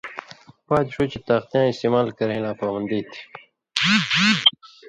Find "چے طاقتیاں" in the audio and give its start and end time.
1.11-1.69